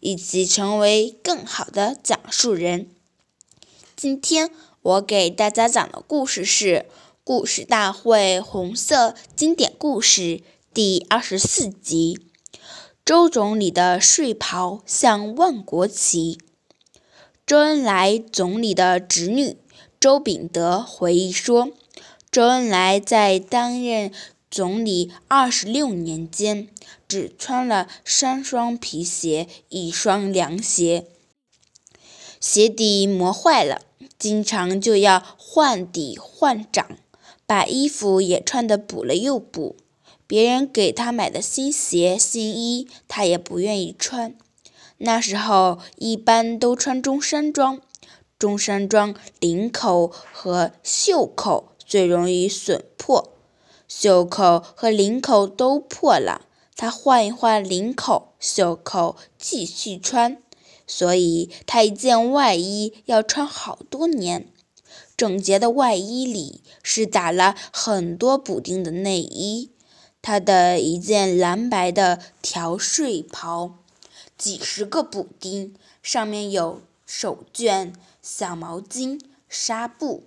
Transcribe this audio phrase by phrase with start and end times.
[0.00, 2.88] 以及成为更好的讲述人。
[3.96, 4.50] 今天
[4.82, 6.66] 我给大家讲的故事是
[7.24, 10.20] 《故事大会红色经典故事》
[10.74, 12.20] 第二十四集：
[13.04, 16.38] 周总理的睡袍像万国旗。
[17.46, 19.56] 周恩来总理的侄女
[19.98, 21.70] 周秉德回忆说
[22.30, 24.12] ：“周恩来在担任。”
[24.56, 26.68] 总理二十六年间，
[27.06, 31.04] 只穿了三双皮鞋，一双凉鞋，
[32.40, 33.82] 鞋底磨坏了，
[34.18, 36.96] 经常就要换底换掌，
[37.44, 39.76] 把衣服也穿得补了又补。
[40.26, 44.34] 别人给他买的新鞋新衣，他也不愿意穿。
[44.96, 47.82] 那时候一般都穿中山装，
[48.38, 53.35] 中山装领口和袖口最容易损破。
[53.88, 60.42] 袖口和领口都破了，他换一换领口、袖口继续穿，
[60.86, 64.52] 所以他一件外衣要穿好多年。
[65.16, 69.70] 整洁的外衣里是打了很多补丁的内衣。
[70.20, 73.78] 他的一件蓝白的条睡袍，
[74.36, 80.24] 几十个补丁，上面有手绢、小毛巾、纱布，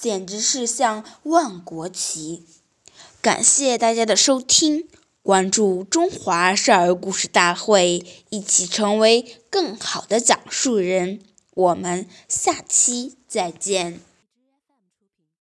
[0.00, 2.46] 简直是像万国旗。
[3.24, 4.86] 感谢大家的收听，
[5.22, 11.20] 关注中华少儿故事大会，一起成为更好的讲述人。
[11.54, 14.00] 我们下期再见。